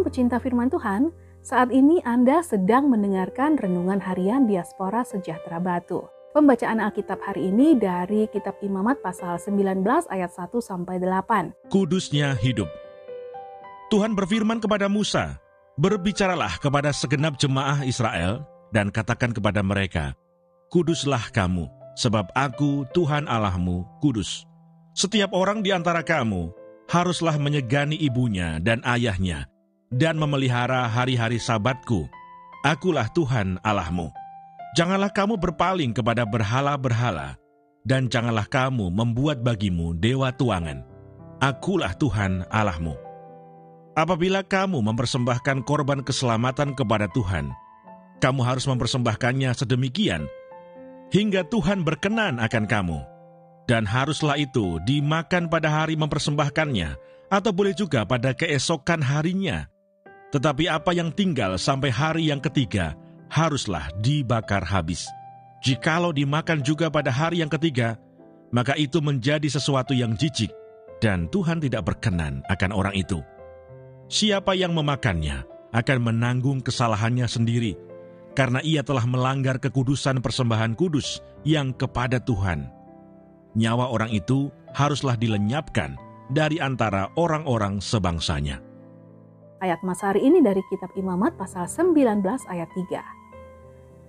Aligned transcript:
pecinta 0.00 0.40
firman 0.40 0.72
Tuhan, 0.72 1.12
saat 1.44 1.68
ini 1.68 2.00
Anda 2.00 2.40
sedang 2.40 2.88
mendengarkan 2.88 3.60
Renungan 3.60 4.00
Harian 4.00 4.48
Diaspora 4.48 5.04
Sejahtera 5.04 5.60
Batu. 5.60 6.08
Pembacaan 6.32 6.80
Alkitab 6.80 7.20
hari 7.20 7.52
ini 7.52 7.76
dari 7.76 8.24
Kitab 8.32 8.56
Imamat 8.64 9.04
pasal 9.04 9.36
19 9.36 9.84
ayat 10.08 10.32
1 10.32 10.48
sampai 10.64 10.96
8. 11.04 11.68
Kudusnya 11.68 12.32
hidup. 12.40 12.64
Tuhan 13.92 14.16
berfirman 14.16 14.56
kepada 14.56 14.88
Musa, 14.88 15.36
Berbicaralah 15.76 16.56
kepada 16.64 16.88
segenap 16.88 17.36
jemaah 17.36 17.84
Israel 17.84 18.48
dan 18.72 18.88
katakan 18.88 19.36
kepada 19.36 19.60
mereka, 19.60 20.16
Kuduslah 20.72 21.28
kamu, 21.28 21.68
sebab 21.92 22.24
aku 22.32 22.88
Tuhan 22.96 23.28
Allahmu 23.28 23.84
kudus. 24.00 24.48
Setiap 24.96 25.36
orang 25.36 25.60
di 25.60 25.76
antara 25.76 26.00
kamu 26.00 26.56
haruslah 26.88 27.36
menyegani 27.36 28.00
ibunya 28.00 28.56
dan 28.64 28.80
ayahnya, 28.88 29.44
dan 29.92 30.20
memelihara 30.20 30.88
hari-hari 30.88 31.40
sabatku. 31.40 32.08
Akulah 32.66 33.06
Tuhan 33.14 33.56
Allahmu. 33.62 34.10
Janganlah 34.76 35.10
kamu 35.14 35.40
berpaling 35.40 35.96
kepada 35.96 36.28
berhala-berhala, 36.28 37.38
dan 37.86 38.10
janganlah 38.12 38.44
kamu 38.44 38.92
membuat 38.92 39.40
bagimu 39.40 39.96
dewa 39.96 40.28
tuangan. 40.34 40.84
Akulah 41.40 41.94
Tuhan 41.96 42.44
Allahmu. 42.50 42.98
Apabila 43.96 44.46
kamu 44.46 44.78
mempersembahkan 44.78 45.66
korban 45.66 46.04
keselamatan 46.04 46.74
kepada 46.76 47.10
Tuhan, 47.10 47.50
kamu 48.22 48.40
harus 48.42 48.66
mempersembahkannya 48.66 49.50
sedemikian, 49.54 50.26
hingga 51.10 51.46
Tuhan 51.46 51.82
berkenan 51.82 52.38
akan 52.38 52.66
kamu 52.66 52.98
dan 53.68 53.84
haruslah 53.84 54.40
itu 54.40 54.80
dimakan 54.88 55.46
pada 55.52 55.68
hari 55.68 55.94
mempersembahkannya, 55.94 56.96
atau 57.28 57.52
boleh 57.52 57.76
juga 57.76 58.08
pada 58.08 58.32
keesokan 58.32 59.04
harinya. 59.04 59.68
Tetapi 60.28 60.68
apa 60.68 60.92
yang 60.92 61.08
tinggal 61.12 61.56
sampai 61.56 61.88
hari 61.88 62.28
yang 62.28 62.40
ketiga 62.42 62.96
haruslah 63.32 63.88
dibakar 64.00 64.64
habis. 64.64 65.08
Jikalau 65.64 66.14
dimakan 66.14 66.62
juga 66.62 66.92
pada 66.92 67.10
hari 67.10 67.42
yang 67.42 67.50
ketiga, 67.50 67.98
maka 68.54 68.78
itu 68.78 69.02
menjadi 69.02 69.48
sesuatu 69.50 69.90
yang 69.96 70.14
jijik, 70.14 70.52
dan 71.02 71.26
Tuhan 71.32 71.58
tidak 71.58 71.88
berkenan 71.88 72.46
akan 72.46 72.70
orang 72.70 72.94
itu. 72.94 73.18
Siapa 74.06 74.54
yang 74.54 74.72
memakannya 74.76 75.42
akan 75.74 75.98
menanggung 75.98 76.62
kesalahannya 76.62 77.26
sendiri, 77.26 77.74
karena 78.38 78.62
ia 78.62 78.86
telah 78.86 79.02
melanggar 79.04 79.58
kekudusan 79.58 80.22
persembahan 80.22 80.78
kudus 80.78 81.20
yang 81.42 81.74
kepada 81.74 82.22
Tuhan 82.22 82.78
nyawa 83.58 83.90
orang 83.90 84.14
itu 84.14 84.54
haruslah 84.76 85.18
dilenyapkan 85.18 85.98
dari 86.30 86.62
antara 86.62 87.10
orang-orang 87.18 87.82
sebangsanya. 87.82 88.62
Ayat 89.58 89.82
Mas 89.82 90.06
hari 90.06 90.22
ini 90.22 90.38
dari 90.38 90.62
kitab 90.70 90.94
Imamat 90.94 91.34
pasal 91.34 91.66
19 91.66 92.22
ayat 92.46 92.70
3. 92.78 93.02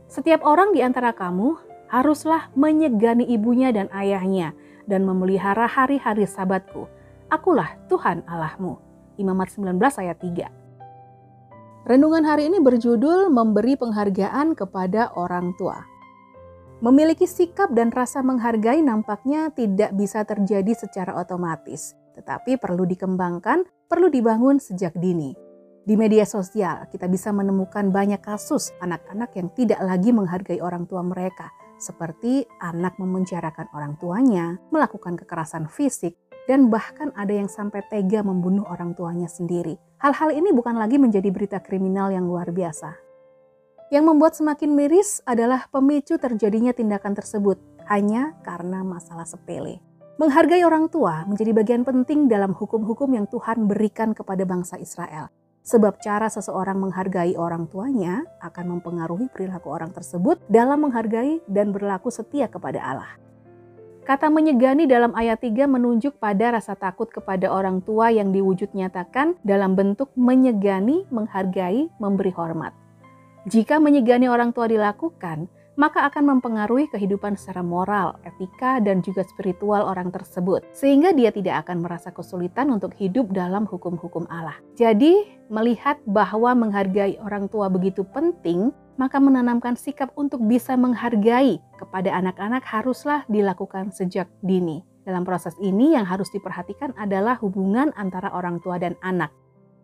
Setiap 0.05 0.45
orang 0.45 0.77
di 0.77 0.85
antara 0.85 1.09
kamu 1.09 1.57
haruslah 1.89 2.53
menyegani 2.53 3.25
ibunya 3.25 3.73
dan 3.73 3.89
ayahnya 3.89 4.53
dan 4.85 5.09
memelihara 5.09 5.65
hari-hari 5.65 6.29
sabatku. 6.29 6.85
Akulah 7.33 7.81
Tuhan 7.89 8.21
Allahmu. 8.29 8.77
Imamat 9.17 9.49
19 9.57 9.73
ayat 9.81 10.21
3. 10.21 11.89
Renungan 11.89 12.29
hari 12.29 12.53
ini 12.53 12.61
berjudul 12.61 13.33
memberi 13.33 13.73
penghargaan 13.73 14.53
kepada 14.53 15.09
orang 15.17 15.57
tua. 15.57 15.81
Memiliki 16.85 17.25
sikap 17.25 17.73
dan 17.73 17.89
rasa 17.89 18.21
menghargai 18.21 18.85
nampaknya 18.85 19.49
tidak 19.57 19.97
bisa 19.97 20.21
terjadi 20.29 20.77
secara 20.77 21.17
otomatis, 21.17 21.97
tetapi 22.15 22.57
perlu 22.61 22.85
dikembangkan, 22.85 23.65
perlu 23.89 24.07
dibangun 24.07 24.61
sejak 24.61 24.95
dini. 24.97 25.35
Di 25.83 25.97
media 25.97 26.27
sosial, 26.27 26.85
kita 26.91 27.09
bisa 27.09 27.33
menemukan 27.33 27.89
banyak 27.89 28.21
kasus 28.21 28.69
anak-anak 28.77 29.33
yang 29.33 29.49
tidak 29.57 29.81
lagi 29.81 30.13
menghargai 30.13 30.61
orang 30.61 30.85
tua 30.85 31.01
mereka, 31.01 31.49
seperti 31.81 32.45
anak 32.61 32.99
memenjarakan 33.01 33.71
orang 33.73 33.97
tuanya, 33.97 34.61
melakukan 34.69 35.17
kekerasan 35.17 35.65
fisik, 35.65 36.13
dan 36.45 36.69
bahkan 36.69 37.09
ada 37.17 37.33
yang 37.33 37.49
sampai 37.49 37.81
tega 37.89 38.21
membunuh 38.21 38.65
orang 38.69 38.93
tuanya 38.93 39.25
sendiri. 39.25 39.81
Hal-hal 39.97 40.29
ini 40.29 40.53
bukan 40.53 40.77
lagi 40.77 41.01
menjadi 41.01 41.29
berita 41.33 41.57
kriminal 41.57 42.13
yang 42.13 42.29
luar 42.29 42.53
biasa, 42.53 43.09
yang 43.89 44.05
membuat 44.05 44.37
semakin 44.37 44.77
miris 44.77 45.25
adalah 45.25 45.65
pemicu 45.73 46.21
terjadinya 46.21 46.69
tindakan 46.69 47.17
tersebut 47.17 47.57
hanya 47.89 48.37
karena 48.45 48.85
masalah 48.85 49.25
sepele. 49.25 49.81
Menghargai 50.19 50.67
orang 50.67 50.91
tua 50.91 51.23
menjadi 51.31 51.55
bagian 51.55 51.87
penting 51.87 52.27
dalam 52.27 52.51
hukum-hukum 52.51 53.07
yang 53.15 53.23
Tuhan 53.31 53.71
berikan 53.71 54.11
kepada 54.11 54.43
bangsa 54.43 54.75
Israel. 54.75 55.31
Sebab 55.63 56.03
cara 56.03 56.27
seseorang 56.27 56.75
menghargai 56.75 57.39
orang 57.39 57.71
tuanya 57.71 58.27
akan 58.43 58.75
mempengaruhi 58.75 59.31
perilaku 59.31 59.71
orang 59.71 59.95
tersebut 59.95 60.43
dalam 60.51 60.83
menghargai 60.83 61.39
dan 61.47 61.71
berlaku 61.71 62.11
setia 62.11 62.51
kepada 62.51 62.83
Allah. 62.83 63.15
Kata 64.03 64.27
menyegani 64.27 64.91
dalam 64.91 65.15
ayat 65.15 65.39
3 65.39 65.71
menunjuk 65.71 66.19
pada 66.19 66.51
rasa 66.51 66.75
takut 66.75 67.07
kepada 67.07 67.47
orang 67.47 67.79
tua 67.79 68.11
yang 68.11 68.35
diwujud 68.35 68.75
nyatakan 68.75 69.39
dalam 69.47 69.79
bentuk 69.79 70.11
menyegani, 70.19 71.07
menghargai, 71.15 71.87
memberi 71.95 72.35
hormat. 72.35 72.75
Jika 73.47 73.79
menyegani 73.79 74.27
orang 74.27 74.51
tua 74.51 74.67
dilakukan, 74.67 75.47
maka 75.77 76.07
akan 76.09 76.37
mempengaruhi 76.37 76.87
kehidupan 76.89 77.37
secara 77.37 77.61
moral, 77.61 78.17
etika, 78.25 78.81
dan 78.81 79.03
juga 79.05 79.27
spiritual 79.27 79.85
orang 79.85 80.09
tersebut, 80.09 80.65
sehingga 80.73 81.13
dia 81.13 81.29
tidak 81.29 81.67
akan 81.67 81.85
merasa 81.85 82.09
kesulitan 82.09 82.73
untuk 82.73 82.95
hidup 82.97 83.29
dalam 83.29 83.67
hukum-hukum 83.69 84.25
Allah. 84.31 84.57
Jadi, 84.73 85.27
melihat 85.51 86.01
bahwa 86.07 86.55
menghargai 86.55 87.19
orang 87.21 87.51
tua 87.51 87.67
begitu 87.67 88.01
penting, 88.09 88.71
maka 88.99 89.15
menanamkan 89.17 89.79
sikap 89.79 90.11
untuk 90.19 90.43
bisa 90.43 90.75
menghargai 90.75 91.63
kepada 91.79 92.11
anak-anak 92.11 92.63
haruslah 92.67 93.23
dilakukan 93.31 93.95
sejak 93.95 94.27
dini. 94.43 94.83
Dalam 95.07 95.23
proses 95.23 95.55
ini, 95.63 95.95
yang 95.95 96.05
harus 96.05 96.29
diperhatikan 96.29 96.93
adalah 96.99 97.39
hubungan 97.39 97.89
antara 97.95 98.29
orang 98.35 98.59
tua 98.59 98.77
dan 98.77 98.99
anak. 99.01 99.31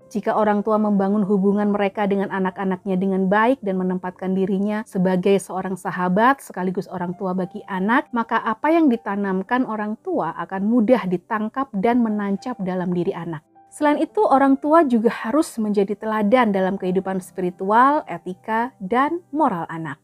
Jika 0.06 0.38
orang 0.38 0.62
tua 0.62 0.78
membangun 0.78 1.26
hubungan 1.26 1.74
mereka 1.74 2.06
dengan 2.06 2.30
anak-anaknya 2.30 2.96
dengan 2.96 3.26
baik 3.26 3.58
dan 3.66 3.82
menempatkan 3.82 4.38
dirinya 4.38 4.86
sebagai 4.86 5.36
seorang 5.42 5.74
sahabat 5.74 6.46
sekaligus 6.46 6.86
orang 6.94 7.18
tua 7.18 7.34
bagi 7.34 7.66
anak, 7.66 8.14
maka 8.14 8.38
apa 8.46 8.70
yang 8.70 8.86
ditanamkan 8.88 9.66
orang 9.66 9.98
tua 10.06 10.38
akan 10.38 10.62
mudah 10.70 11.10
ditangkap 11.10 11.74
dan 11.74 12.06
menancap 12.06 12.54
dalam 12.62 12.94
diri 12.94 13.18
anak. 13.18 13.42
Selain 13.76 14.00
itu, 14.00 14.24
orang 14.24 14.56
tua 14.56 14.88
juga 14.88 15.12
harus 15.12 15.52
menjadi 15.60 16.00
teladan 16.00 16.56
dalam 16.56 16.80
kehidupan 16.80 17.20
spiritual, 17.20 18.08
etika, 18.08 18.72
dan 18.80 19.20
moral 19.36 19.68
anak. 19.68 20.00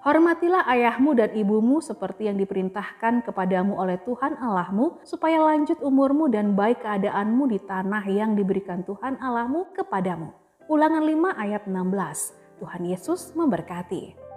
Hormatilah 0.00 0.64
ayahmu 0.64 1.12
dan 1.12 1.28
ibumu 1.36 1.84
seperti 1.84 2.24
yang 2.24 2.40
diperintahkan 2.40 3.20
kepadamu 3.20 3.76
oleh 3.76 4.00
Tuhan 4.00 4.32
Allahmu, 4.40 5.04
supaya 5.04 5.44
lanjut 5.44 5.76
umurmu 5.84 6.32
dan 6.32 6.56
baik 6.56 6.80
keadaanmu 6.80 7.44
di 7.52 7.60
tanah 7.60 8.00
yang 8.08 8.32
diberikan 8.32 8.80
Tuhan 8.80 9.20
Allahmu 9.20 9.76
kepadamu. 9.76 10.32
Ulangan 10.72 11.04
5 11.04 11.36
ayat 11.36 11.68
16. 11.68 12.64
Tuhan 12.64 12.82
Yesus 12.88 13.36
memberkati. 13.36 14.29